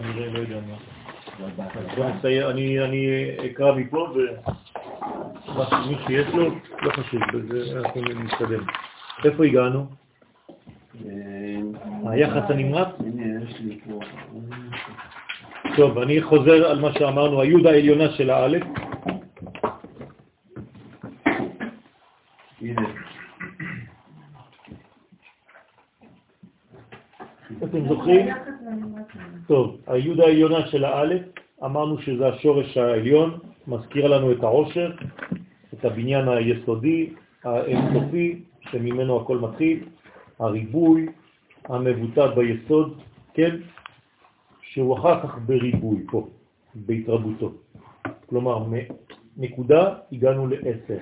[0.00, 0.76] אני לא יודע מה.
[2.84, 6.50] אני אקרא מפה ומי שיש לו,
[6.82, 7.22] לא חשוב,
[7.76, 8.64] אנחנו נתקדם.
[9.24, 9.86] איפה הגענו?
[12.04, 12.88] היחס הנמרץ?
[15.76, 18.62] טוב, אני חוזר על מה שאמרנו, היוד העליונה של האלף.
[27.64, 28.26] אתם זוכרים?
[29.46, 31.22] טוב, היוד העליונה של האלף,
[31.64, 34.92] אמרנו שזה השורש העליון, מזכיר לנו את העושר,
[35.74, 37.10] את הבניין היסודי,
[37.44, 39.84] האינסופי, שממנו הכל מתחיל,
[40.38, 41.06] הריבוי
[41.64, 43.00] המבוטא ביסוד,
[43.34, 43.56] כן?
[44.62, 46.28] שהוא אחר כך בריבוי פה,
[46.74, 47.52] בהתרבותו.
[48.26, 48.64] כלומר,
[49.36, 50.98] מנקודה הגענו לעשר.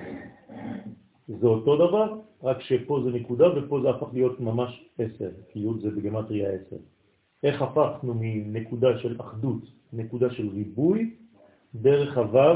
[1.27, 2.13] זה אותו דבר,
[2.43, 6.77] רק שפה זה נקודה ופה זה הפך להיות ממש עשר, כי י' זה בגמטריה עשר.
[7.43, 9.61] איך הפכנו מנקודה של אחדות,
[9.93, 11.13] נקודה של ריבוי,
[11.75, 12.55] דרך הוו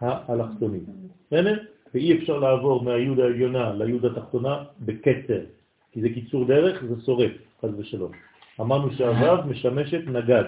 [0.00, 0.82] האלכסונית.
[1.26, 1.56] בסדר?
[1.94, 5.40] ואי אפשר לעבור מהיוד העליונה ליוד התחתונה בקצר,
[5.92, 8.12] כי זה קיצור דרך, זה שורף, חז ושלום.
[8.60, 10.44] אמרנו שהוו משמשת נגד,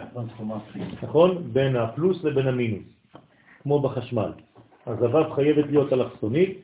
[1.02, 1.52] נכון?
[1.52, 2.88] בין הפלוס לבין המינוס,
[3.62, 4.32] כמו בחשמל.
[4.86, 6.58] אז הוו חייבת להיות אלכסונית,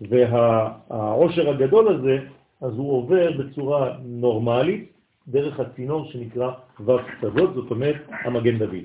[0.00, 2.18] והעושר הגדול הזה,
[2.60, 4.95] אז הוא עובר בצורה נורמלית
[5.28, 8.84] דרך הצינור שנקרא ו' קצוות, זאת אומרת המגן דוד,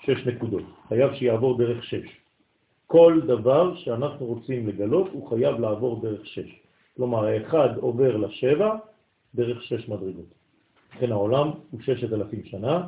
[0.00, 2.06] שש נקודות, חייב שיעבור דרך שש.
[2.86, 6.60] כל דבר שאנחנו רוצים לגלות הוא חייב לעבור דרך שש.
[6.96, 8.76] כלומר, האחד עובר לשבע
[9.34, 10.34] דרך שש מדרגות.
[10.96, 12.86] לכן העולם הוא ששת אלפים שנה,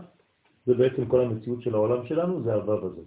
[0.67, 3.07] זה בעצם כל המציאות של העולם שלנו, זה הוו הזאת.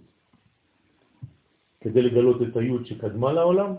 [1.80, 3.74] כדי לגלות את היוד שקדמה לעולם,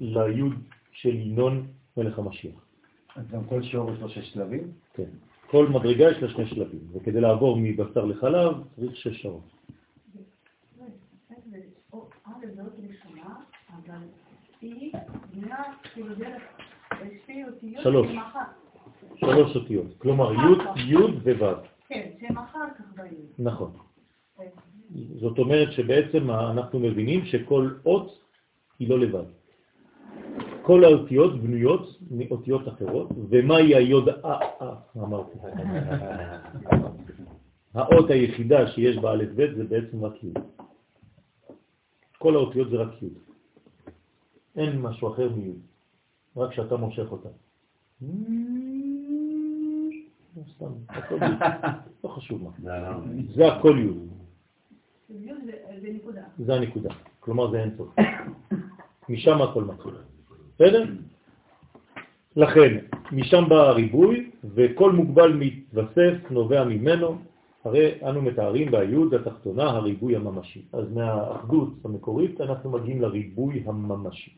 [0.00, 0.54] ליוד
[0.92, 2.63] של ינון מלך המשיח.
[3.16, 4.72] אז גם כל שיעור יש לו שש שלבים?
[4.94, 5.08] כן.
[5.50, 9.42] כל מדרגה יש לה שני שלבים, וכדי לעבור מבשר לחלב צריך שש שעות.
[17.82, 18.08] שלוש.
[19.16, 19.86] שלוש אותיות.
[19.98, 21.54] כלומר, י' וו'.
[21.88, 23.42] כן, שהם אחר כך בי'.
[23.42, 23.72] נכון.
[25.20, 28.18] זאת אומרת שבעצם אנחנו מבינים שכל אות
[28.78, 29.24] היא לא לבד.
[30.64, 34.08] כל האותיות בנויות מאותיות אחרות, ומהי היוד
[34.96, 35.38] אמרתי.
[37.74, 40.32] האות היחידה שיש בה א' ב' זה בעצם רק י'.
[42.18, 43.08] כל האותיות זה רק י'.
[44.56, 45.52] אין משהו אחר מי',
[46.36, 47.28] רק שאתה מושך אותה.
[52.04, 52.50] לא חשוב מה.
[53.34, 53.92] זה הכל י'.
[56.38, 56.90] זה הנקודה.
[57.20, 57.94] כלומר זה אין סוף.
[59.08, 59.92] משם הכל מתחיל.
[60.54, 60.84] בסדר?
[62.36, 62.78] לכן,
[63.12, 67.18] משם בא הריבוי, וכל מוגבל מתווסף נובע ממנו,
[67.64, 70.62] הרי אנו מתארים ביוד התחתונה הריבוי הממשי.
[70.72, 74.30] אז מהאחדות המקורית אנחנו מגיעים לריבוי הממשי.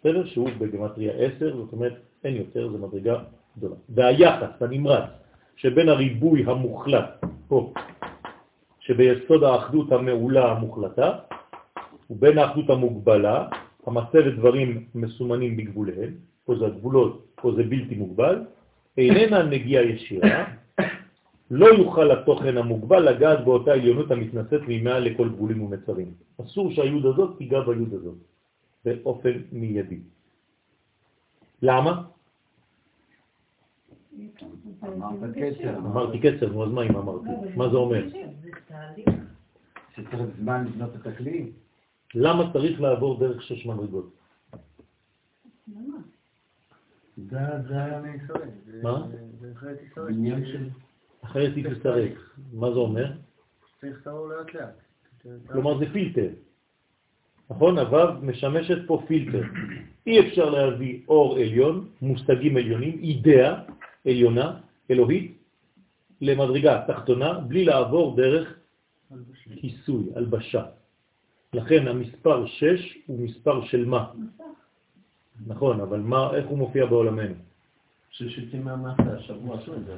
[0.00, 0.26] בסדר?
[0.26, 1.94] שהוא בגמטריה 10, זאת אומרת
[2.24, 3.18] אין יותר, זה מדרגה
[3.58, 3.76] גדולה.
[3.88, 5.10] והיחס הנמרץ
[5.56, 7.72] שבין הריבוי המוחלט פה,
[8.80, 11.18] שביסוד האחדות המעולה המוחלטה,
[12.10, 13.48] ובין האחדות המוגבלה,
[13.86, 16.14] המצבת דברים מסומנים בגבוליהם,
[16.44, 18.44] פה זה הגבולות, פה זה בלתי מוגבל,
[18.98, 20.44] איננה נגיעה ישירה,
[21.50, 26.10] לא יוכל התוכן המוגבל לגעת באותה עליונות המתנשאת ממעל לכל גבולים ומצרים.
[26.40, 28.18] אסור שהיוד הזאת תיגע ביוד הזאת,
[28.84, 30.00] באופן מיידי.
[31.62, 32.02] למה?
[35.78, 37.30] אמרתי קצר, נו אז מה אם אמרתי?
[37.56, 38.04] מה זה אומר?
[39.94, 41.52] שצריך זמן לבנות את הכלי.
[42.14, 44.10] למה צריך לעבור דרך שש מדרגות?
[47.16, 47.38] זה
[47.70, 48.48] היה מישראל.
[48.82, 49.06] מה?
[49.40, 50.14] זה אחרת ישראל.
[51.24, 52.12] אחרת היא תסתרק.
[52.52, 53.12] מה זה אומר?
[53.80, 54.74] צריך לעבור לאט לאט.
[55.46, 56.28] כלומר זה פילטר.
[57.50, 57.78] נכון?
[57.78, 59.42] הוו משמשת פה פילטר.
[60.06, 63.62] אי אפשר להביא אור עליון, מושגים עליונים, אידאה
[64.06, 64.60] עליונה,
[64.90, 65.38] אלוהית,
[66.20, 68.58] למדרגה תחתונה, בלי לעבור דרך
[69.60, 70.64] כיסוי, הלבשה.
[71.54, 74.10] לכן המספר 6 הוא מספר של מה?
[75.46, 77.34] נכון, אבל מה, איך הוא מופיע בעולמנו?
[78.10, 79.94] ששיטים מהמעשה, השבוע עשו את זה.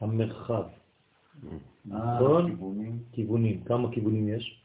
[0.00, 0.62] המרחב.
[1.84, 2.56] נכון?
[3.12, 3.60] כיוונים.
[3.64, 4.60] כמה כיוונים יש?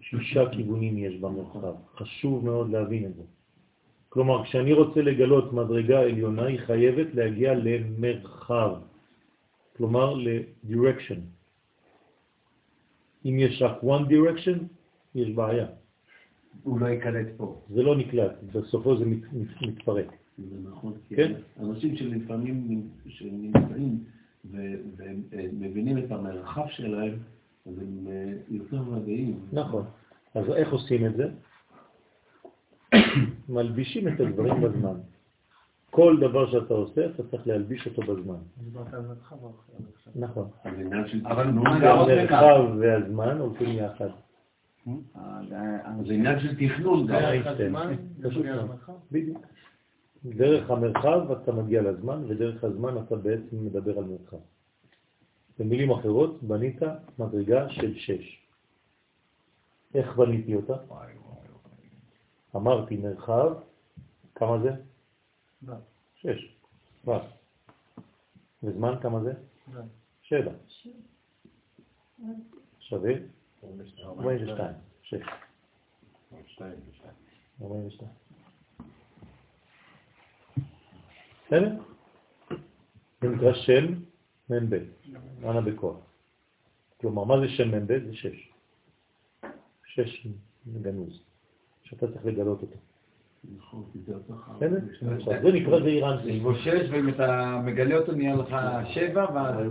[0.00, 1.74] שישה כיוונים יש במרחב.
[1.96, 3.22] חשוב מאוד להבין את זה.
[4.08, 8.74] כלומר, כשאני רוצה לגלות מדרגה עליונה, היא חייבת להגיע למרחב.
[9.76, 11.20] כלומר ל-direction.
[13.24, 14.58] אם יש רק one direction,
[15.14, 15.66] יש בעיה.
[16.62, 17.62] הוא לא יקלט פה.
[17.70, 19.18] זה לא נקלט, בסופו זה מת,
[19.60, 20.12] מתפרק.
[20.38, 20.92] זה נכון.
[21.08, 21.32] כן.
[21.60, 24.04] אנשים שלפעמים שנמצאים
[24.50, 27.18] ומבינים את המרחב שלהם,
[27.66, 29.40] אז הם אה, יותר ודאיים.
[29.52, 29.84] נכון.
[30.34, 31.28] אז איך עושים את זה?
[33.48, 34.96] מלבישים את הדברים בזמן.
[35.94, 38.36] כל דבר שאתה עושה, אתה צריך להלביש אותו בזמן.
[40.14, 40.48] נכון.
[41.24, 44.08] אבל המרחב והזמן הולכים יחד.
[46.06, 47.06] זה עניין של תכנון.
[49.12, 49.46] בדיוק.
[50.24, 54.36] דרך המרחב אתה מגיע לזמן, ודרך הזמן אתה בעצם מדבר על מרחב.
[55.58, 56.82] במילים אחרות, בנית
[57.18, 58.46] מדרגה של שש.
[59.94, 60.74] איך בניתי אותה?
[62.56, 63.52] אמרתי מרחב,
[64.34, 64.70] כמה זה?
[66.14, 66.56] שש.
[67.04, 67.10] ו'.
[68.62, 69.32] וזמן כמה זה?
[70.22, 70.52] שבע.
[72.80, 73.12] שווה?
[74.04, 74.74] 42.
[75.02, 75.22] שש.
[77.62, 78.10] 42.
[81.46, 81.82] בסדר?
[83.20, 83.84] זה נקרא שם
[84.50, 84.74] מ"ב,
[85.44, 85.96] אנא בכוח.
[87.00, 88.06] כלומר, מה זה שם מ"ב?
[88.06, 88.52] זה שש.
[89.84, 90.26] שש
[90.66, 91.22] גנוז,
[91.82, 92.76] שאתה צריך לגלות אותו.
[93.58, 93.84] נכון,
[95.42, 96.28] זה נקרא זעיר אנפין.
[96.28, 98.56] יש בו שש, ואם אתה מגלה אותו נהיה לך
[98.88, 99.66] שבע, ואז...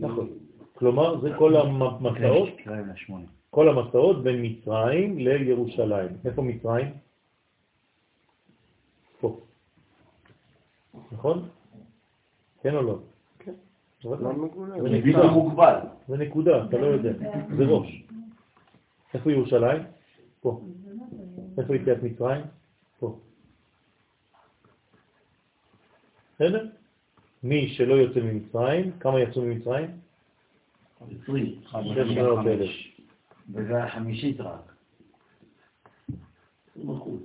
[0.00, 0.28] נכון.
[0.74, 2.48] כלומר, זה כל המסעות,
[3.50, 6.08] כל המסעות בין מצרים לירושלים.
[6.24, 6.86] איפה מצרים?
[9.20, 9.40] פה.
[11.12, 11.48] נכון?
[12.62, 12.98] כן או לא?
[13.38, 13.52] כן.
[14.02, 15.78] זה מוגבל.
[16.08, 17.12] זה נקודה, אתה לא יודע.
[17.56, 18.02] זה ראש.
[19.14, 19.82] איפה ירושלים?
[20.40, 20.60] פה.
[21.58, 22.42] איפה יציאת מצרים?
[23.04, 23.18] פה.
[26.34, 26.66] בסדר?
[27.42, 29.90] מי שלא יוצא ממצרים, כמה יצאו ממצרים?
[31.22, 31.60] עשרים.
[31.66, 32.70] שש מאות אלף.
[33.54, 34.72] וזה החמישית רק.
[36.76, 37.20] נכון,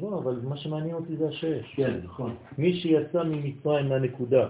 [0.00, 1.74] לא, אבל מה שמעניין אותי זה השש.
[1.74, 2.36] כן, נכון.
[2.58, 4.48] מי שיצא ממצרים מהנקודה,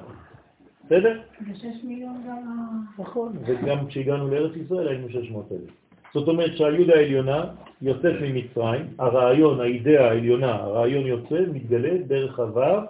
[0.85, 1.23] בסדר?
[1.47, 2.85] זה שש מיליון גם...
[2.99, 5.82] נכון, וגם כשהגענו לארץ ישראל היינו 600 אלף.
[6.15, 12.81] זאת אומרת שהיוד העליונה יוצאת ממצרים, הרעיון, האידאה העליונה, הרעיון יוצא, מתגלה דרך הוו,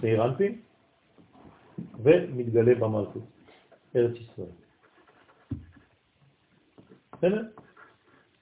[0.00, 0.60] באירנפין,
[2.02, 3.22] ומתגלה במלכות,
[3.96, 4.48] ארץ ישראל.
[7.12, 7.42] בסדר?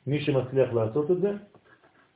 [0.06, 1.30] מי שמצליח לעשות את זה,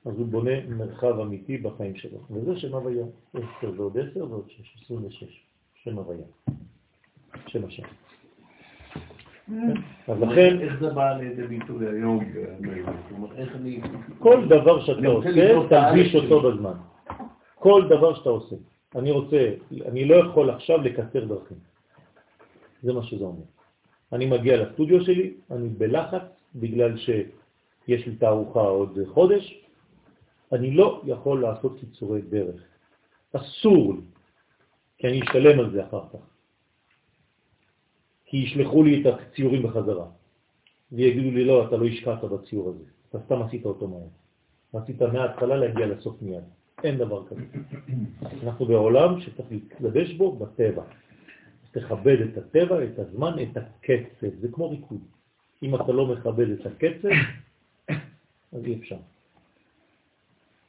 [0.05, 2.19] אז הוא בונה מרחב אמיתי בחיים שלו.
[2.31, 3.05] וזה שם הוויה.
[3.35, 5.47] 10 ועוד 10 ועוד 6, 26.
[5.75, 6.25] שם הוויה.
[7.47, 7.83] שם השם.
[10.08, 10.58] אז לכן...
[10.61, 12.25] איך זה בא לידי ביטוי היום?
[14.19, 15.31] כל דבר שאתה עושה,
[15.69, 16.75] תלביש אותו בזמן.
[17.55, 18.56] כל דבר שאתה עושה.
[18.97, 19.55] אני רוצה,
[19.87, 21.58] אני לא יכול עכשיו לקצר דרכים.
[22.82, 23.44] זה מה שזה אומר.
[24.12, 26.23] אני מגיע לסטודיו שלי, אני בלחץ
[26.55, 29.64] בגלל שיש לי תערוכה עוד חודש,
[30.52, 32.61] אני לא יכול לעשות קיצורי דרך.
[33.32, 34.00] אסור לי,
[34.99, 36.30] כי אני אשלם על זה אחר כך.
[38.31, 40.06] כי ישלחו לי את הציורים בחזרה,
[40.93, 44.06] ויגידו לי, לא, אתה לא השקעת בציור הזה, אתה סתם עשית אותו מהר.
[44.75, 46.44] רצית מההתחלה להגיע לסוף מיד.
[46.85, 47.41] אין דבר כזה.
[48.43, 50.82] אנחנו בעולם שצריך להתלבש בו בטבע.
[51.71, 54.41] תכבד את הטבע, את הזמן, את הקצב.
[54.41, 55.00] זה כמו ריקוד.
[55.62, 57.09] אם אתה לא מכבד את הקצב,
[58.53, 58.97] אז אי אפשר.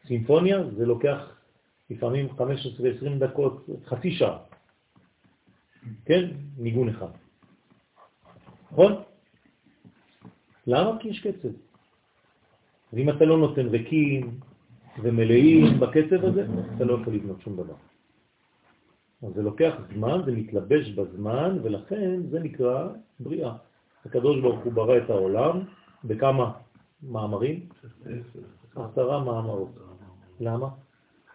[0.08, 1.38] סימפוניה זה לוקח
[1.90, 2.42] לפעמים 15-20
[3.20, 4.38] דקות, חצי שעה.
[6.06, 6.26] כן?
[6.58, 7.21] ניגון אחד.
[8.72, 8.92] נכון?
[10.68, 11.00] למה?
[11.00, 11.50] כי יש קצב.
[12.94, 14.40] ואם אתה לא נותן ריקים
[15.04, 17.76] ומלאים בקצב הזה, אתה לא יכול לבנות שום דבר.
[19.24, 22.88] אז זה לוקח זמן, זה מתלבש בזמן, ולכן זה נקרא
[23.20, 23.54] בריאה.
[24.06, 25.60] הקדוש ברוך הוא ברא את העולם
[26.04, 26.52] בכמה
[27.04, 27.60] מאמרים?
[28.76, 29.72] עשרה מאמרות.
[30.40, 30.68] למה?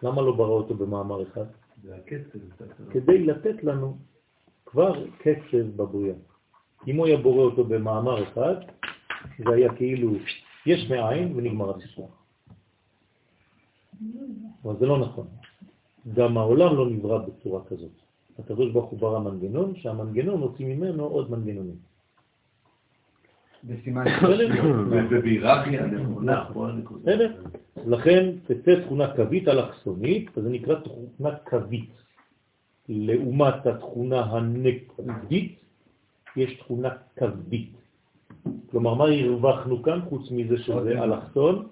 [0.03, 1.45] למה לא ברא אותו במאמר אחד?
[2.91, 3.97] כדי לתת לנו
[4.65, 6.15] כבר קצב בבריאה.
[6.87, 8.55] אם הוא היה בורא אותו במאמר אחד,
[9.37, 10.11] זה היה כאילו
[10.65, 12.11] יש מאין ונגמר הסיפור.
[14.63, 15.27] אבל זה לא נכון.
[16.13, 17.91] גם העולם לא נברא בצורה כזאת.
[18.39, 21.75] הקדוש ברוך הוא ברא מנגנון, שהמנגנון הוציא ממנו עוד מנגנונים.
[25.09, 26.49] ובהיררכיה נכונה.
[27.01, 27.43] בסדר?
[27.85, 31.89] לכן תצא תכונה קווית אלכסונית, אז זה נקרא תכונה קווית.
[32.89, 35.59] לעומת התכונה הנקודית,
[36.37, 37.71] יש תכונה קווית.
[38.69, 41.67] כלומר, מה הרווחנו כאן חוץ מזה שזה אלכסון?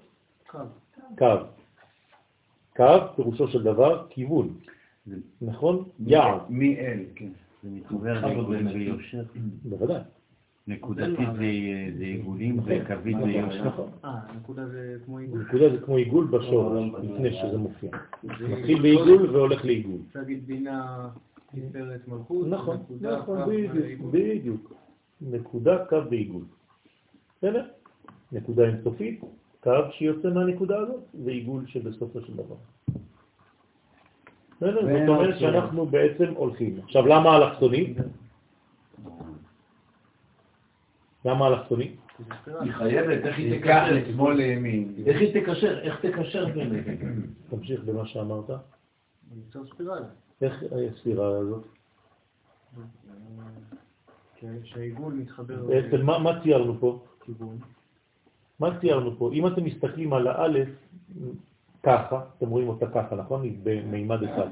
[1.17, 1.25] קו.
[2.75, 2.83] קו,
[3.15, 4.53] פירושו של דבר, כיוון.
[5.41, 5.83] נכון?
[5.99, 6.41] יעד.
[6.49, 7.29] מי אל, כן.
[7.63, 8.47] זה מתחבר
[9.63, 10.01] בוודאי.
[10.67, 11.29] נקודתית
[11.97, 13.67] זה עיגולים וקווית זה יושר.
[13.67, 13.89] נכון.
[14.05, 15.41] אה, נקודה זה כמו עיגול.
[15.41, 17.89] נקודה זה כמו עיגול בשורש, לפני שזה מופיע.
[18.23, 19.99] מתחיל בעיגול והולך לעיגול.
[20.07, 21.09] אפשר להגיד בינה,
[21.55, 23.51] תפארת, מלכות, נכון, נקודה, נכון, קו,
[24.11, 24.73] בדיוק.
[25.21, 26.43] נקודה, קו ועיגול.
[27.37, 27.65] בסדר?
[28.31, 29.21] נקודה אינסופית,
[29.63, 32.55] קו שיוצא מהנקודה הזאת, ועיגול שבסופו של דבר.
[34.57, 34.81] בסדר?
[34.81, 36.79] זאת אומרת שאנחנו בעצם הולכים.
[36.83, 37.97] עכשיו, למה אלכסונית?
[41.25, 41.95] למה אלכסונית?
[42.61, 43.91] היא חייבת, איך היא תקשר?
[43.91, 44.93] לשמאל לימין.
[45.05, 45.79] איך היא תקשר?
[45.79, 47.21] איך תקשר ביניהם?
[47.49, 48.49] תמשיך במה שאמרת.
[49.35, 50.07] ליצור ספירלה.
[50.41, 51.63] איך הספירה הזאת?
[54.63, 57.05] שהעיגול מתחבר בעצם מה, מה ציירנו פה?
[58.59, 59.33] מה ציירנו פה?
[59.33, 60.69] אם אתם מסתכלים על האלף
[61.83, 63.43] ככה, אתם רואים אותה ככה, נכון?
[63.43, 64.47] היא במימד אחד.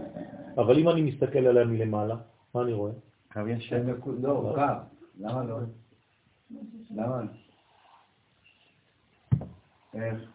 [0.58, 2.16] אבל אם אני מסתכל עליה מלמעלה,
[2.56, 2.92] מה אני רואה?
[3.34, 3.82] קו ישר.
[4.22, 4.62] לא, קו.
[5.20, 5.58] למה לא?
[6.92, 7.22] למה?
[9.94, 10.32] איך?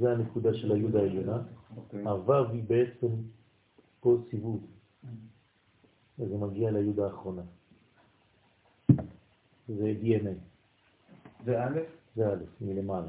[0.00, 1.38] זה הנקודה של היוד העליונה.
[1.76, 2.02] אוקיי.
[2.02, 3.08] הוו היא בעצם
[4.04, 4.66] פה סיבוב,
[6.18, 7.42] וזה מגיע ליוד האחרונה.
[9.68, 10.28] זה DNA,
[11.44, 11.78] זה א'?
[12.16, 13.08] זה א', מלמעלה.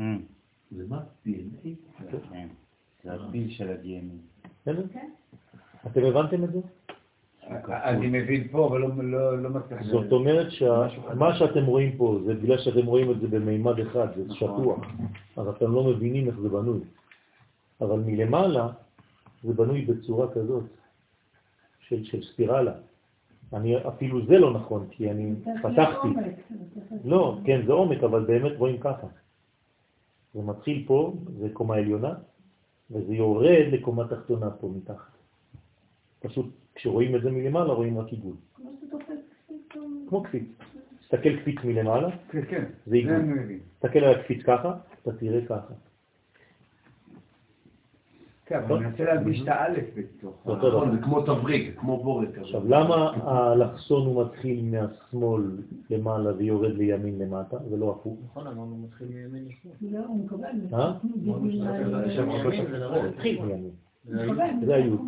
[0.00, 0.22] אמ,
[0.70, 1.02] זה מה?
[1.26, 1.68] DNA?
[2.32, 2.48] כן.
[3.04, 4.46] זה הפיל של ה-DNA.
[4.62, 4.82] בסדר?
[5.86, 6.60] אתם הבנתם את זה?
[7.68, 9.82] אני מבין פה, אבל לא- לא לא מצליח...
[9.82, 14.34] זאת אומרת שמה שאתם רואים פה, זה בגלל שאתם רואים את זה במימד אחד, זה
[14.34, 14.80] שטוח,
[15.36, 16.80] אז אתם לא מבינים איך זה בנוי.
[17.80, 18.68] אבל מלמעלה
[19.42, 20.64] זה בנוי בצורה כזאת,
[21.80, 22.72] של, של ספירלה.
[23.52, 26.08] אני, אפילו זה לא נכון, כי אני פתחתי.
[27.04, 29.06] לא, כן, זה עומק, אבל באמת רואים ככה.
[30.34, 32.14] זה מתחיל פה, זה קומה עליונה,
[32.90, 35.12] וזה יורד לקומה תחתונה פה מתחת.
[36.20, 38.36] פשוט כשרואים את זה מלמעלה רואים רק עיגול.
[40.08, 40.44] כמו קפיץ.
[41.00, 42.64] תסתכל קפיץ מלמעלה, כן, כן.
[42.86, 43.14] זה עיגול.
[43.78, 45.74] תסתכל על הקפיץ ככה, אתה תראה ככה.
[48.48, 50.46] כן, אבל אני מנסה להדגיש את האלף בתוך...
[50.46, 52.38] נכון, זה כמו תבריג, כמו בורג.
[52.38, 55.42] עכשיו, למה האלכסון הוא מתחיל מהשמאל
[55.90, 58.18] למעלה ויורד לימין למטה, ולא הפוך?
[58.24, 59.92] נכון, אמרנו מתחיל מימין לשמאל.
[59.92, 60.48] לא, הוא מקבל.
[60.72, 60.92] אה?
[61.02, 61.38] הוא.
[64.66, 65.00] זה היוד.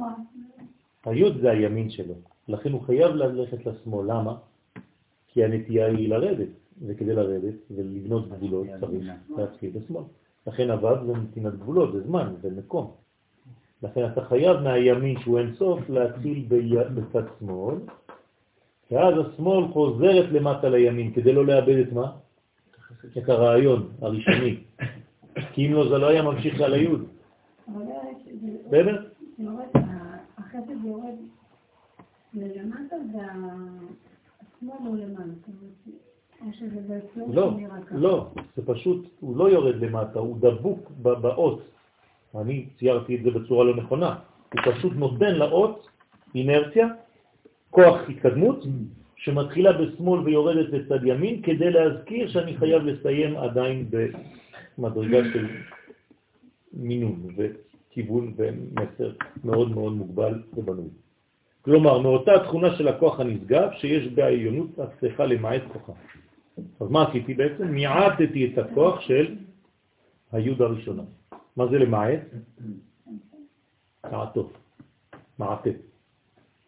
[1.05, 2.15] היוד זה הימין שלו,
[2.49, 4.07] לכן הוא חייב ללכת לשמאל.
[4.07, 4.37] למה?
[5.29, 6.49] כי הנטייה היא לרדת,
[6.87, 9.05] וכדי לרדת ולבנות גבולות צריך
[9.37, 10.03] להתחיל בשמאל.
[10.47, 13.00] לכן הוו זה נתינת גבולות, זה זמן, זה מקום.
[13.83, 16.47] לכן אתה חייב מהימין שהוא אין סוף להתחיל
[16.95, 17.75] בצד שמאל,
[18.91, 22.13] ואז השמאל חוזרת למטה לימין כדי לא לאבד את מה?
[23.19, 24.57] את הרעיון הראשוני.
[25.53, 27.07] כי אם לא זה לא היה ממשיך על היוד.
[28.67, 29.07] בסדר?
[30.39, 31.15] החסד יורד
[32.35, 34.97] ללמטה והשמאל הוא
[37.35, 37.51] לא,
[37.87, 37.95] ככה.
[37.95, 41.63] לא, זה פשוט, הוא לא יורד למטה, הוא דבוק באות.
[42.35, 44.15] אני ציירתי את זה בצורה לא נכונה.
[44.55, 45.89] הוא פשוט נותן לאות
[46.35, 46.89] אינרציה,
[47.71, 48.65] כוח התקדמות,
[49.17, 53.91] שמתחילה בשמאל ויורדת לצד ימין, כדי להזכיר שאני חייב לסיים עדיין
[54.79, 55.47] במדרגה של
[56.73, 59.11] מינון וכיוון ומסר
[59.45, 60.89] מאוד מאוד מוגבל ובנוי.
[61.63, 65.93] כלומר, מאותה תכונה של הכוח הנשגב, שיש בעליונות הצליחה למעט כוחה.
[66.81, 67.67] אז מה עשיתי בעצם?
[67.69, 69.35] מיעטתי את הכוח של
[70.33, 71.03] היוד הראשונה.
[71.57, 72.21] מה זה למעט?
[74.11, 74.53] מעטות.
[75.39, 75.71] מעטה.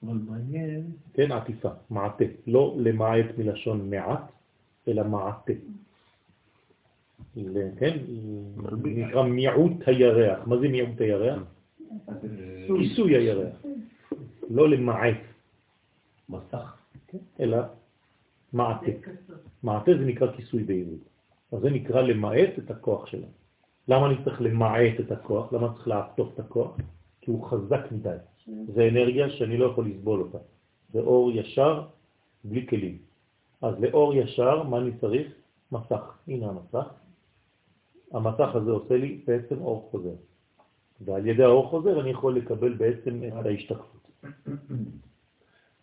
[0.02, 0.82] אבל מעניין,
[1.14, 2.24] כן, עטיפה, מעטה.
[2.46, 4.32] לא למעט מלשון מעט,
[4.88, 5.52] אלא מעטה.
[7.78, 7.98] כן,
[8.84, 10.46] נקרא מיעוט הירח.
[10.46, 11.42] מה זה מיעוט הירח?
[12.66, 13.56] כיסוי הירח.
[14.50, 15.20] לא למעט,
[16.28, 16.76] מסך.
[17.08, 17.58] כן, אלא
[18.52, 18.92] מעטה.
[19.62, 21.08] מעטה זה נקרא כיסוי בעברית.
[21.52, 23.26] אז זה נקרא למעט את הכוח שלה.
[23.88, 25.52] למה אני צריך למעט את הכוח?
[25.52, 26.76] למה צריך לעטוף את הכוח?
[27.20, 28.16] כי הוא חזק מדי.
[28.74, 30.38] זה אנרגיה שאני לא יכול לסבול אותה.
[30.92, 31.86] זה אור ישר
[32.44, 32.98] בלי כלים.
[33.62, 35.32] אז לאור ישר, מה אני צריך?
[35.72, 36.18] מסך.
[36.28, 36.88] הנה המסך.
[38.12, 40.14] המסך הזה עושה לי בעצם אור חוזר.
[41.00, 44.10] ועל ידי האור חוזר אני יכול לקבל בעצם את ההשתקפות.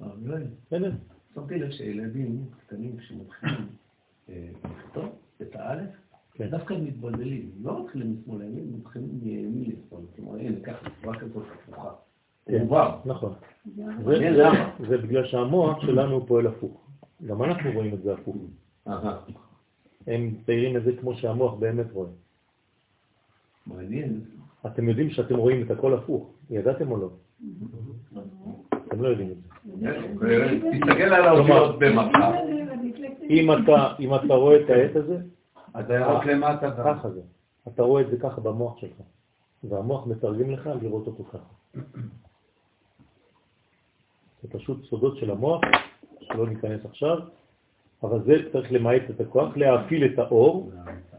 [0.02, 0.92] אבל אולי, בסדר?
[1.36, 3.68] שמתי לב שילדים קטנים כשמתחילים
[4.30, 5.06] אה, לכתוב
[5.42, 5.90] את האלף,
[6.40, 6.48] כן.
[6.50, 10.02] דווקא הם מתבלבלים, לא מתחילים משמאל לימין, הם מתחילים מימין לשמאל.
[10.16, 11.90] כלומר, הנה, ככה, בצורה כזאת הפוכה.
[12.46, 12.68] כן.
[13.06, 13.34] נכון.
[14.90, 16.88] זה בגלל שהמוח שלנו פועל הפוך.
[17.26, 18.36] גם אנחנו רואים את זה הפוך.
[20.08, 22.10] הם מציירים את זה כמו שהמוח באמת רואה.
[23.68, 24.22] מעניין.
[24.66, 26.32] אתם יודעים שאתם רואים את הכל הפוך.
[26.50, 27.10] ידעתם או לא?
[28.88, 29.50] אתם לא יודעים את זה.
[30.72, 32.32] תסתכל על האותיות במפה,
[33.30, 35.18] אם אתה, אם אתה רואה את העט הזה,
[35.80, 36.72] אתה ירוק למטה.
[36.72, 37.22] ככה זה.
[37.68, 38.98] אתה רואה את זה ככה במוח שלך,
[39.64, 41.82] והמוח מתרגם לך לראות אותו ככה.
[44.44, 45.62] זה פשוט סודות של המוח,
[46.20, 47.18] שלא ניכנס עכשיו,
[48.04, 50.72] אבל זה צריך למעט את הכוח, להפעיל את האור,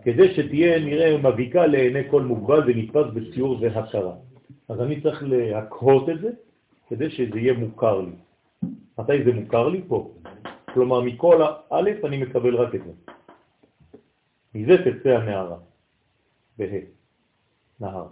[0.03, 4.15] כדי שתהיה נראה מביקה לעיני כל מוגבל ונתפס בציור והכרה.
[4.69, 6.31] אז אני צריך להקהות את זה,
[6.89, 8.13] כדי שזה יהיה מוכר לי.
[8.99, 9.83] מתי זה מוכר לי?
[9.89, 10.11] פה.
[10.75, 12.93] כלומר, מכל האלף אני מקבל רק את זה.
[14.55, 15.57] מזה תצא הנערה,
[16.59, 16.65] בה,
[17.81, 18.07] נהר.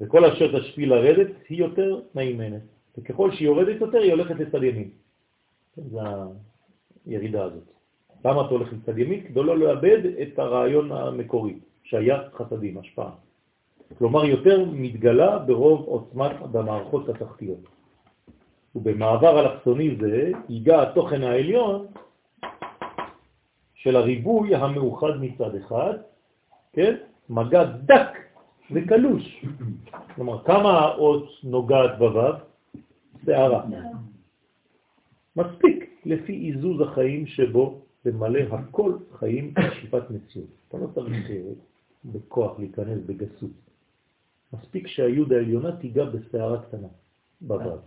[0.00, 2.62] וכל אשר תשפיל לרדת היא יותר נעימנת.
[2.98, 4.90] וככל שהיא יורדת יותר, היא הולכת לצד ימין.
[5.76, 5.98] כן, זה
[7.06, 7.68] הירידה הזאת.
[8.24, 9.20] למה אתה הולך לצד ימין?
[9.28, 11.54] כדי לא לאבד את הרעיון המקורי,
[11.84, 13.10] שהיה חסדים, השפעה.
[13.98, 17.60] כלומר, יותר מתגלה ברוב עוצמת במערכות התחתיות.
[18.74, 21.86] ובמעבר אלכסוני זה ייגע התוכן העליון
[23.82, 25.94] של הריבוי המאוחד מצד אחד,
[26.72, 26.94] כן?
[27.28, 28.12] מגע דק
[28.70, 29.44] וקלוש.
[30.14, 32.32] כלומר, כמה האות נוגעת בוו?
[33.24, 33.64] שערה.
[35.36, 40.50] מספיק לפי איזוז החיים שבו למלא הכל חיים בשיפת מציאות.
[40.68, 41.30] אתה לא צריך
[42.04, 43.50] בכוח להיכנס בגסות.
[44.52, 46.88] מספיק שהיוד העליונה תיגע בשערה קטנה,
[47.40, 47.78] בוו.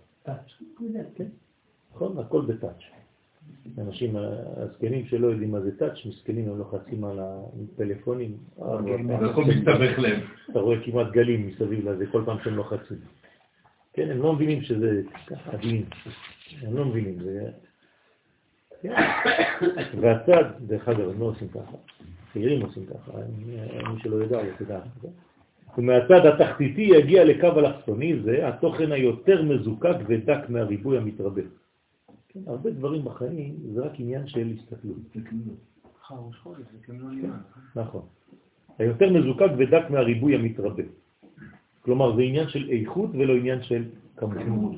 [1.16, 1.28] כן,
[1.92, 3.05] נכון, הכל בטאץ'.
[3.78, 8.38] אנשים הזקנים שלא יודעים מה זה טאץ', מסכנים, הם לוחצים על הפלאפונים.
[9.32, 10.20] הכל מסתבך להם.
[10.52, 12.98] אתה רואה כמעט גלים מסביב לזה כל פעם שהם לוחצים.
[13.94, 15.84] כן, הם לא מבינים שזה ככה עדין.
[16.62, 17.18] הם לא מבינים.
[20.02, 21.78] והצד, דרך אגב, הם לא עושים ככה.
[22.34, 23.12] צעירים עושים ככה,
[23.94, 24.80] מי שלא יודע, לא תדע.
[25.78, 31.42] ומהצד התחתיתי יגיע לקו אלכסוני זה התוכן היותר מזוקק ודק מהריבוי המתרבה.
[32.48, 34.98] הרבה דברים בחיים זה רק עניין של הסתכלות.
[37.76, 38.02] נכון.
[38.80, 40.84] היותר מזוקק ודק מהריבוי המתרבה.
[41.82, 43.84] כלומר, זה עניין של איכות ולא עניין של
[44.18, 44.76] כמות.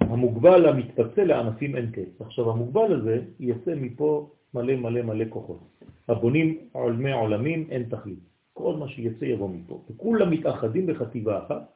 [0.00, 2.20] המוגבל המתפצל לענפים אין קץ.
[2.20, 5.60] עכשיו, המוגבל הזה יצא מפה מלא מלא מלא כוחות.
[6.08, 8.18] הבונים עולמי עולמים אין תכלית.
[8.52, 9.82] כל מה שיצא יבוא מפה.
[9.90, 11.72] וכולם מתאחדים בחטיבה אחת.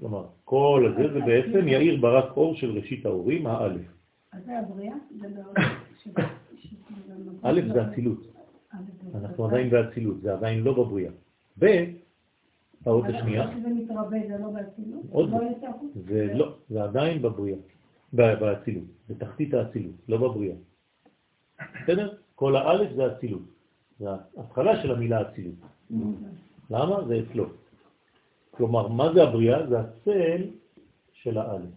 [0.00, 3.95] כלומר, כל הזה זה בעצם יאיר ברק אור של ראשית ההורים, האלף.
[4.32, 4.94] אז זה הבריאה?
[7.42, 8.18] א' זה אצילות.
[9.14, 11.12] אנחנו עדיין באצילות, זה עדיין לא בבריאה.
[11.58, 11.84] ב',
[12.86, 13.50] האות השנייה.
[13.62, 15.02] זה מתרבה, זה לא באצילות?
[15.10, 15.40] עוד לא.
[16.08, 17.58] זה לא, זה עדיין בבריאה.
[18.12, 20.56] באצילות, בתחתית האצילות, לא בבריאה.
[21.82, 22.14] בסדר?
[22.34, 23.42] כל האלף זה אצילות.
[23.98, 25.54] זה ההתחלה של המילה אצילות.
[26.70, 27.04] למה?
[27.08, 27.46] זה אצלו.
[28.50, 29.66] כלומר, מה זה הבריאה?
[29.66, 30.50] זה הצל
[31.12, 31.70] של האלף.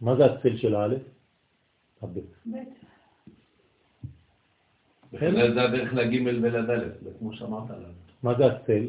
[0.00, 1.02] מה זה הצל של האלף?
[2.02, 2.24] הבית.
[5.10, 7.90] זה הדרך לגימל ולדלת, כמו שאמרת עליו.
[8.22, 8.88] מה זה הצל?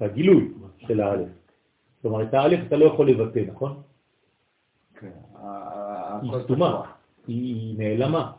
[0.00, 1.28] הגילוי של האלף.
[2.02, 3.82] כלומר, את האלף אתה לא יכול לבטא, נכון?
[5.00, 5.10] כן.
[6.22, 6.92] היא סתומה,
[7.26, 8.32] היא נעלמה.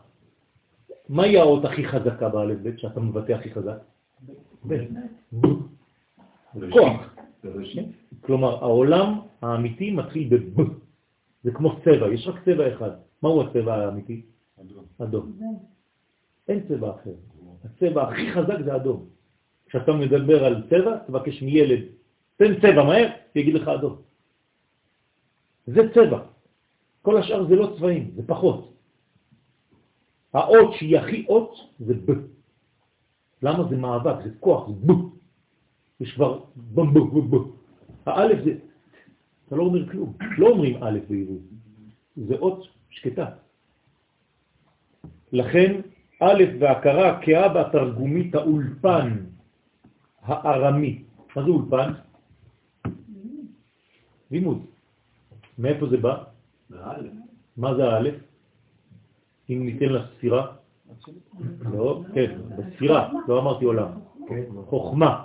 [1.08, 3.78] מהי האות הכי חזקה באלף בית שאתה מבטא הכי חזק?
[6.72, 7.14] כוח.
[8.20, 10.62] כלומר, העולם האמיתי מתחיל בב.
[11.46, 12.90] זה כמו צבע, יש רק צבע אחד.
[13.22, 14.22] מהו הצבע האמיתי?
[14.60, 14.84] אדום.
[14.98, 15.38] אדום.
[16.48, 17.14] אין צבע אחר.
[17.64, 19.06] הצבע הכי חזק זה אדום.
[19.66, 21.82] כשאתה מדבר על צבע, תבקש מילד,
[22.36, 23.96] תן צבע מהר, יגיד לך אדום.
[25.66, 26.20] זה צבע.
[27.02, 28.74] כל השאר זה לא צבעים, זה פחות.
[30.34, 32.10] האות שהיא הכי אות זה ב.
[33.42, 34.24] למה זה מאבק?
[34.24, 34.96] זה כוח, זה ב.
[36.00, 37.38] יש כבר ב ב ב ב.
[38.06, 38.52] האלף זה,
[39.46, 40.12] אתה לא אומר כלום.
[40.38, 41.42] לא אומרים א' בעברית.
[42.16, 43.26] זה אות שקטה.
[45.32, 45.80] לכן
[46.20, 49.16] א' והכרה כאבא תרגומית האולפן
[50.22, 51.02] הארמי.
[51.36, 51.92] מה זה אולפן?
[54.30, 54.66] לימוד.
[55.58, 56.24] מאיפה זה בא?
[57.56, 58.14] מה זה האלף?
[59.50, 60.56] אם ניתן לה ספירה?
[61.60, 63.90] לא, כן, בספירה, לא אמרתי עולם.
[64.64, 65.24] חוכמה.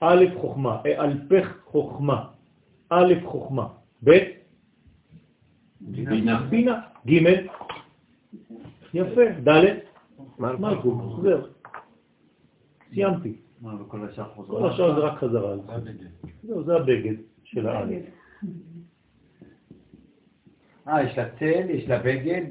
[0.00, 2.37] א' חוכמה, אלפך חוכמה.
[2.90, 3.68] א' חוכמה.
[4.04, 4.10] ב'
[5.80, 6.42] בינה.
[6.42, 6.80] בינה.
[7.06, 7.46] ג'
[8.94, 9.22] יפה.
[9.48, 9.64] ד'
[10.38, 11.22] מלכות.
[11.22, 11.40] זהו.
[12.94, 13.36] סיימתי.
[13.78, 14.06] כל
[14.68, 15.56] השאר זה רק חזרה.
[16.42, 18.02] זהו, זה הבגד של האלף.
[20.88, 22.44] אה, יש לה צל, יש לה בגד?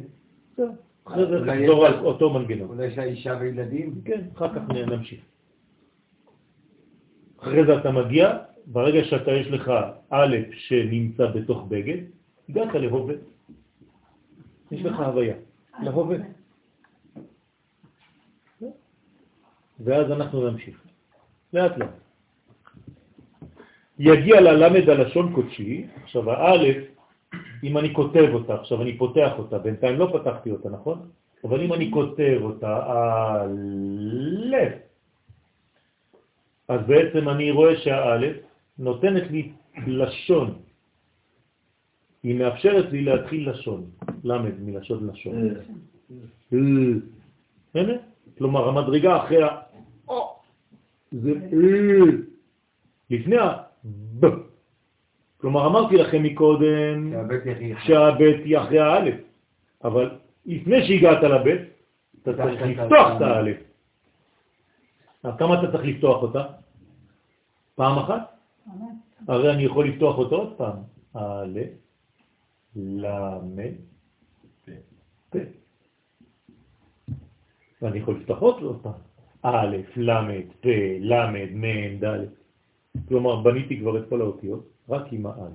[0.57, 0.75] זהו.
[1.03, 2.69] אחרי זה תחזור על אותו מנגנון.
[2.69, 4.01] אולי יש לה אישה וילדים?
[4.05, 5.21] כן, אחר כך נמשיך.
[7.39, 9.71] אחרי זה אתה מגיע, ברגע שאתה יש לך
[10.09, 11.97] א' שנמצא בתוך בגד,
[12.49, 13.15] הגעת להווה.
[14.71, 15.35] יש לך הוויה,
[15.83, 16.17] להווה.
[19.79, 20.83] ואז אנחנו נמשיך.
[21.53, 21.89] לאט לאט.
[23.99, 26.77] יגיע ללמד הלשון קודשי, עכשיו האלף,
[27.63, 31.09] אם אני כותב אותה, עכשיו אני פותח אותה, בינתיים לא פתחתי אותה, נכון?
[31.43, 32.71] אבל אם אני כותב אותה,
[33.43, 34.73] אלף,
[36.67, 38.46] אז בעצם אני רואה שהאלף
[38.79, 39.51] נותנת לי
[39.87, 40.53] לשון.
[42.23, 43.85] היא מאפשרת לי להתחיל לשון,
[44.23, 45.53] למד מלשון לשון.
[47.75, 47.93] הנה,
[48.37, 49.47] כלומר המדרגה אחרי ה...
[51.11, 51.33] זה
[53.09, 54.25] לפני ה-ב.
[55.37, 57.13] כלומר אמרתי לכם מקודם
[57.85, 59.15] שהבית היא אחרי האלף,
[59.83, 60.09] אבל
[60.45, 61.61] לפני שהגעת לבית,
[62.21, 63.57] אתה צריך לפתוח את האלף.
[65.37, 66.43] כמה אתה צריך לפתוח אותה?
[67.75, 68.36] פעם אחת?
[69.27, 70.77] הרי אני יכול לפתוח אותו עוד פעם.
[71.13, 71.59] א',
[72.75, 73.05] ל',
[75.29, 75.37] פ'.
[77.81, 78.99] ואני יכול לפתוח עוד פעם.
[79.41, 80.11] א', ל',
[80.61, 80.67] פ',
[80.99, 82.25] ל', מ', ד'.
[83.07, 85.49] כלומר, בניתי כבר את כל האותיות, רק עם הא'.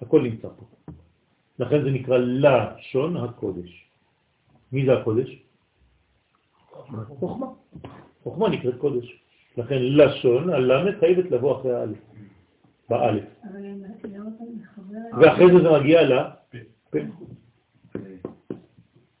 [0.00, 0.92] הכל נמצא פה.
[1.58, 3.90] לכן זה נקרא לשון הקודש.
[4.72, 5.42] מי זה הקודש?
[7.08, 7.46] חוכמה.
[8.22, 9.25] חוכמה נקראת קודש.
[9.56, 11.98] לכן לשון, הלמד חייבת לבוא אחרי האלף,
[12.88, 13.24] באלף.
[15.20, 16.98] ואחרי זה זה מגיע לפה.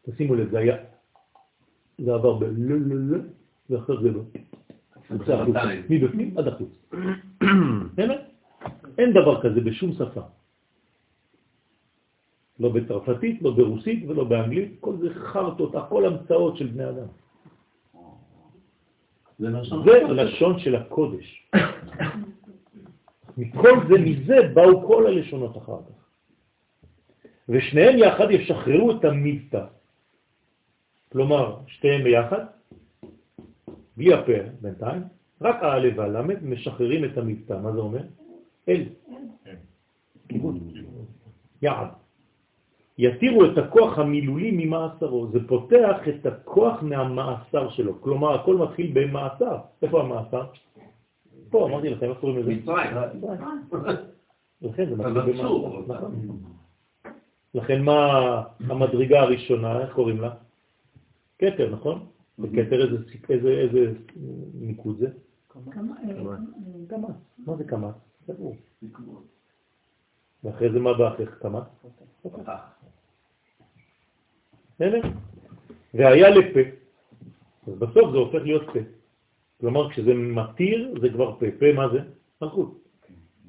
[0.02, 0.76] תשימו לב, זה היה,
[1.98, 3.20] זה עבר ב ל ל ל
[3.70, 4.22] ואחרי זה לא.
[5.88, 6.68] מבפנים עד החוץ.
[8.98, 10.20] אין דבר כזה בשום שפה.
[12.60, 17.06] לא בצרפתית, לא ברוסית ולא באנגלית, כל זה חרטות, הכל המצאות של בני אדם.
[19.38, 19.48] זה
[20.08, 21.48] לשון של הקודש.
[23.36, 25.96] מכל זה, מזה באו כל הלשונות אחר כך.
[27.48, 29.64] ושניהם יחד ישחררו את המבטא.
[31.12, 32.44] כלומר, שתיהם ביחד,
[33.96, 35.02] בלי הפה בינתיים,
[35.40, 37.52] רק האלה והלמד משחררים את המבטא.
[37.52, 38.02] מה זה אומר?
[38.68, 38.84] אל.
[40.28, 40.58] כיוון.
[41.62, 42.05] יעד.
[42.98, 49.56] יתירו את הכוח המילולי ממאסרו, זה פותח את הכוח מהמאסר שלו, כלומר הכל מתחיל במאסר.
[49.82, 50.44] איפה המאסר?
[51.50, 52.50] פה, אמרתי לכם, איך קוראים לזה?
[52.50, 52.96] מצרים.
[54.62, 55.82] לכן זה מתחיל במאסר.
[55.86, 56.12] נכון.
[57.54, 57.98] לכן מה
[58.60, 60.34] המדרגה הראשונה, איך קוראים לה?
[61.36, 62.06] קטר, נכון?
[62.38, 62.96] בקטר
[63.30, 63.92] איזה
[64.54, 65.08] ניקוד זה?
[66.88, 67.08] כמה.
[67.46, 67.90] מה זה כמה?
[70.44, 71.60] ואחרי זה מה בא אחרי כמה?
[74.76, 75.00] בסדר?
[75.94, 76.60] והיה לפה.
[77.66, 78.78] אז בסוף זה הופך להיות פה.
[79.60, 81.46] כלומר, כשזה מתיר, זה כבר פה.
[81.58, 82.00] פה מה זה?
[82.42, 82.78] מלכות.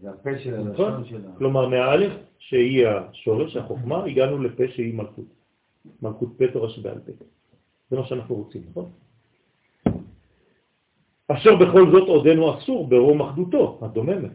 [0.02, 0.94] זה הפה של נכון?
[0.94, 1.30] הלשון שלה.
[1.38, 5.26] כלומר, מהאלף, שהיא השורש, החוכמה, הגענו לפה שהיא מלכות.
[6.02, 7.12] מלכות פה תורה שבעל פה.
[7.90, 8.90] זה מה שאנחנו רוצים, נכון?
[11.28, 14.32] אשר בכל זאת עודנו אסור ברום אחדותו, הדוממת.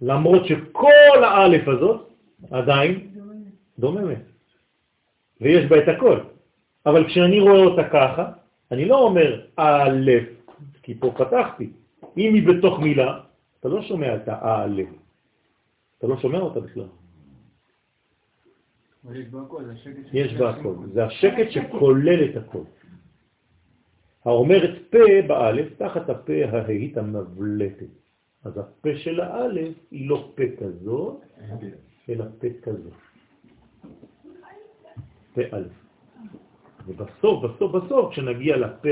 [0.00, 2.10] למרות שכל האלף הזאת
[2.50, 3.08] עדיין
[3.78, 4.22] דוממת.
[5.40, 6.18] ויש בה את הכל.
[6.86, 8.32] אבל כשאני רואה אותה ככה,
[8.70, 10.10] אני לא אומר א',
[10.82, 11.70] כי פה פתחתי.
[12.16, 13.20] אם היא בתוך מילה,
[13.60, 14.66] אתה לא שומע את הא',
[15.98, 16.88] אתה לא שומע אותה בכלל.
[20.12, 22.62] יש בה הכל, זה השקט שכולל את הכל.
[24.24, 27.86] האומרת פה באלף, תחת הפה ההית המבלטת.
[28.44, 31.20] אז הפה של האלף היא לא פה כזו,
[32.08, 32.90] אלא פה כזו.
[35.34, 35.81] פה א'.
[36.86, 38.88] ובסוף, בסוף, בסוף, כשנגיע לפה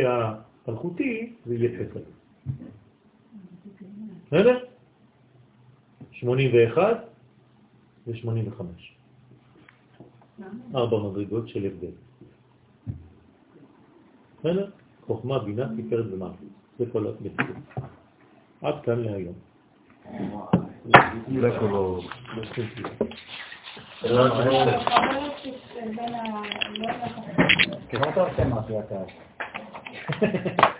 [0.66, 2.10] המלכותי, זה יהיה פה כזה.
[4.26, 4.58] בסדר?
[6.12, 7.04] 81
[8.06, 8.62] ו-85.
[10.74, 11.90] ארבע מדרגות של הבדל.
[14.38, 14.70] בסדר?
[15.06, 16.36] חוכמה, בינה, תפארת ומלכות.
[16.78, 17.56] זה כל המציאות.
[18.62, 19.34] עד כאן להיום.
[24.02, 24.08] זה
[27.90, 28.00] כולו.
[28.02, 30.70] לא מה אתה עושה מה אתה?